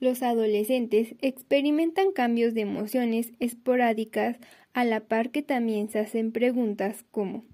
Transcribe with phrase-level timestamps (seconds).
[0.00, 4.36] Los adolescentes experimentan cambios de emociones esporádicas
[4.72, 7.44] a la par que también se hacen preguntas como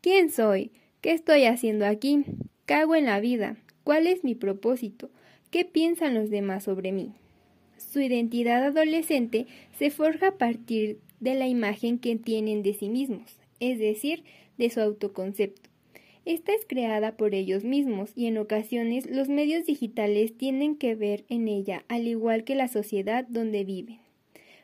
[0.00, 0.70] ¿Quién soy?
[1.00, 2.24] ¿Qué estoy haciendo aquí?
[2.64, 3.56] ¿Qué hago en la vida?
[3.82, 5.10] ¿Cuál es mi propósito?
[5.50, 7.12] ¿Qué piensan los demás sobre mí?
[7.76, 9.46] Su identidad adolescente
[9.78, 14.22] se forja a partir de la imagen que tienen de sí mismos, es decir,
[14.58, 15.69] de su autoconcepto.
[16.24, 21.24] Esta es creada por ellos mismos y en ocasiones los medios digitales tienen que ver
[21.28, 23.98] en ella, al igual que la sociedad donde viven.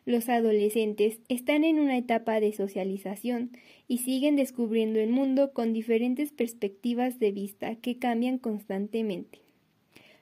[0.05, 3.51] Los adolescentes están en una etapa de socialización
[3.89, 9.41] y siguen descubriendo el mundo con diferentes perspectivas de vista que cambian constantemente.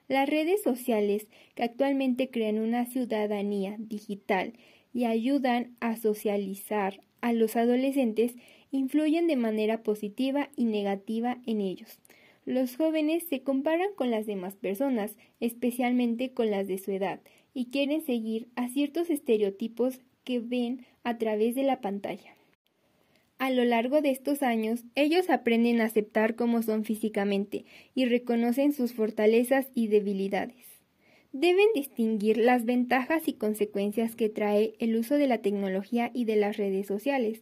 [0.07, 4.53] Las redes sociales, que actualmente crean una ciudadanía digital
[4.93, 8.35] y ayudan a socializar a los adolescentes,
[8.75, 11.99] influyen de manera positiva y negativa en ellos.
[12.45, 17.19] Los jóvenes se comparan con las demás personas, especialmente con las de su edad,
[17.53, 22.35] y quieren seguir a ciertos estereotipos que ven a través de la pantalla.
[23.37, 28.71] A lo largo de estos años, ellos aprenden a aceptar cómo son físicamente y reconocen
[28.71, 30.65] sus fortalezas y debilidades.
[31.33, 36.37] Deben distinguir las ventajas y consecuencias que trae el uso de la tecnología y de
[36.37, 37.41] las redes sociales.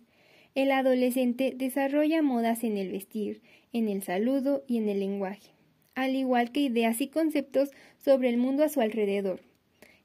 [0.55, 5.49] El adolescente desarrolla modas en el vestir, en el saludo y en el lenguaje,
[5.95, 9.39] al igual que ideas y conceptos sobre el mundo a su alrededor.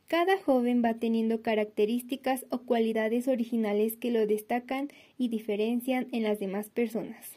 [0.07, 6.39] Cada joven va teniendo características o cualidades originales que lo destacan y diferencian en las
[6.39, 7.33] demás personas.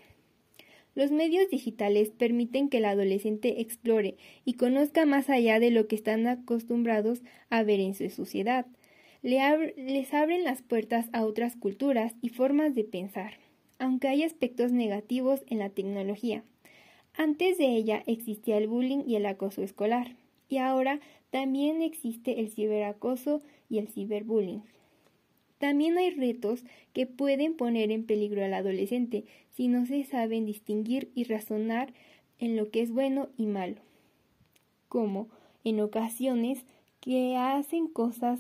[0.96, 4.16] Los medios digitales permiten que el adolescente explore
[4.46, 8.66] y conozca más allá de lo que están acostumbrados a ver en su sociedad,
[9.24, 13.34] les abren las puertas a otras culturas y formas de pensar,
[13.78, 16.44] aunque hay aspectos negativos en la tecnología.
[17.14, 20.16] Antes de ella existía el bullying y el acoso escolar,
[20.50, 24.64] y ahora también existe el ciberacoso y el ciberbullying.
[25.60, 26.64] También hay retos
[26.94, 29.26] que pueden poner en peligro al adolescente
[29.56, 31.94] si no se saben distinguir y razonar
[32.40, 33.78] en lo que es bueno y malo,
[34.90, 35.30] como
[35.64, 36.66] en ocasiones
[37.00, 38.40] que hacen cosas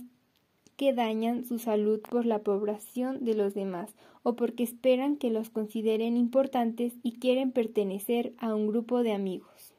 [0.89, 3.93] dañan su salud por la población de los demás
[4.23, 9.73] o porque esperan que los consideren importantes y quieren pertenecer a un grupo de amigos.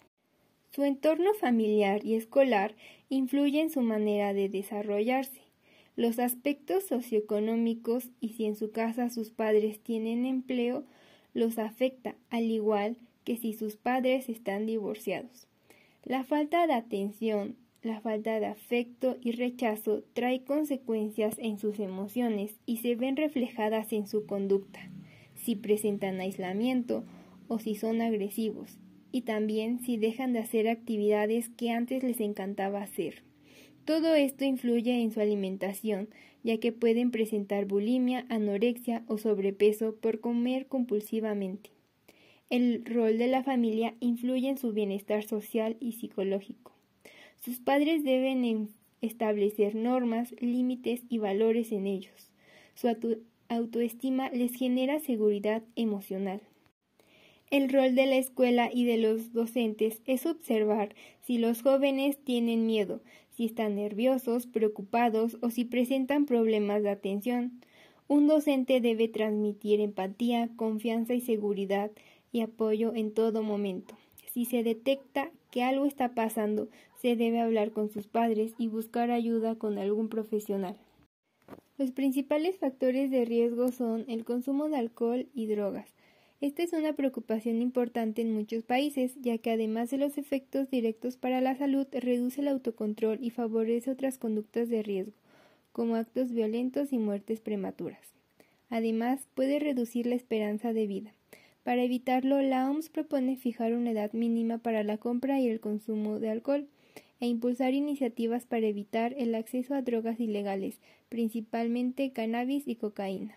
[0.70, 2.74] Su entorno familiar y escolar
[3.08, 5.42] influye en su manera de desarrollarse.
[5.96, 10.84] Los aspectos socioeconómicos y si en su casa sus padres tienen empleo,
[11.34, 15.46] los afecta, al igual que si sus padres están divorciados.
[16.04, 22.54] La falta de atención, la falta de afecto y rechazo trae consecuencias en sus emociones
[22.64, 24.80] y se ven reflejadas en su conducta,
[25.34, 27.04] si presentan aislamiento
[27.48, 28.78] o si son agresivos,
[29.10, 33.24] y también si dejan de hacer actividades que antes les encantaba hacer.
[33.84, 36.08] Todo esto influye en su alimentación,
[36.44, 41.70] ya que pueden presentar bulimia, anorexia o sobrepeso por comer compulsivamente.
[42.48, 46.71] El rol de la familia influye en su bienestar social y psicológico.
[47.44, 48.68] Sus padres deben
[49.00, 52.30] establecer normas, límites y valores en ellos.
[52.76, 52.88] Su
[53.48, 56.40] autoestima les genera seguridad emocional.
[57.50, 62.64] El rol de la escuela y de los docentes es observar si los jóvenes tienen
[62.64, 67.60] miedo, si están nerviosos, preocupados o si presentan problemas de atención.
[68.06, 71.90] Un docente debe transmitir empatía, confianza y seguridad
[72.30, 73.96] y apoyo en todo momento.
[74.32, 76.68] Si se detecta que algo está pasando,
[77.00, 80.76] se debe hablar con sus padres y buscar ayuda con algún profesional.
[81.76, 85.90] Los principales factores de riesgo son el consumo de alcohol y drogas.
[86.40, 91.16] Esta es una preocupación importante en muchos países, ya que además de los efectos directos
[91.16, 95.12] para la salud, reduce el autocontrol y favorece otras conductas de riesgo,
[95.72, 98.00] como actos violentos y muertes prematuras.
[98.70, 101.12] Además, puede reducir la esperanza de vida.
[101.62, 106.18] Para evitarlo, la OMS propone fijar una edad mínima para la compra y el consumo
[106.18, 106.66] de alcohol
[107.20, 113.36] e impulsar iniciativas para evitar el acceso a drogas ilegales, principalmente cannabis y cocaína.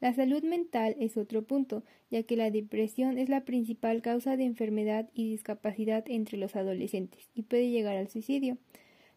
[0.00, 4.44] La salud mental es otro punto, ya que la depresión es la principal causa de
[4.44, 8.56] enfermedad y discapacidad entre los adolescentes y puede llegar al suicidio.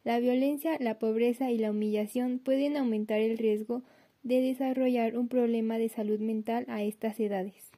[0.04, 3.84] La violencia, la pobreza y la humillación pueden aumentar el riesgo
[4.26, 7.72] de desarrollar un problema de salud mental a estas edades.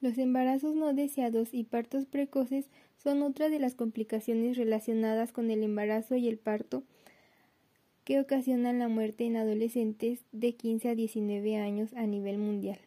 [0.00, 2.66] Los embarazos no deseados y partos precoces
[2.98, 6.82] son otra de las complicaciones relacionadas con el embarazo y el parto
[8.02, 12.78] que ocasionan la muerte en adolescentes de 15 a 19 años a nivel mundial.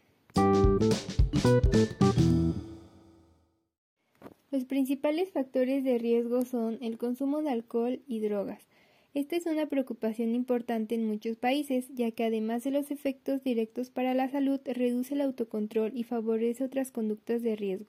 [4.51, 8.67] Los principales factores de riesgo son el consumo de alcohol y drogas.
[9.13, 13.89] Esta es una preocupación importante en muchos países, ya que además de los efectos directos
[13.89, 17.87] para la salud, reduce el autocontrol y favorece otras conductas de riesgo,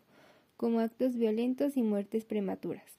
[0.57, 2.99] como actos violentos y muertes prematuras.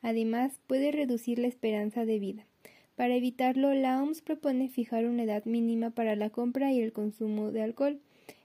[0.00, 2.46] Además, puede reducir la esperanza de vida.
[2.94, 7.52] Para evitarlo, la OMS propone fijar una edad mínima para la compra y el consumo
[7.52, 8.00] de alcohol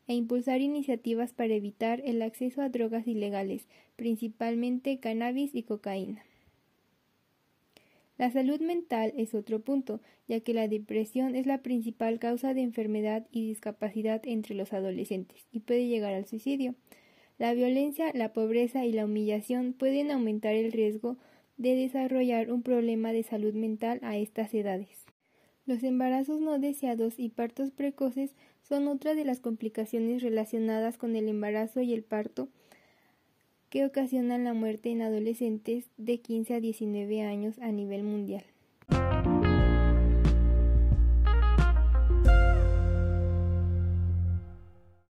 [0.08, 3.66] e impulsar iniciativas para evitar el acceso a drogas ilegales,
[3.96, 6.24] principalmente cannabis y cocaína.
[8.22, 12.62] La salud mental es otro punto, ya que la depresión es la principal causa de
[12.62, 16.76] enfermedad y discapacidad entre los adolescentes y puede llegar al suicidio.
[17.40, 21.18] La violencia, la pobreza y la humillación pueden aumentar el riesgo
[21.58, 25.08] de desarrollar un problema de salud mental a estas edades.
[25.66, 31.28] Los embarazos no deseados y partos precoces son otra de las complicaciones relacionadas con el
[31.28, 32.50] embarazo y el parto
[33.72, 38.44] que ocasionan la muerte en adolescentes de 15 a 19 años a nivel mundial.